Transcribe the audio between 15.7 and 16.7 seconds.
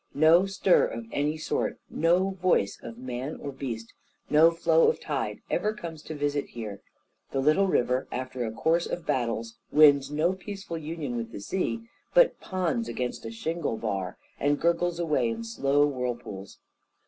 whirlpools.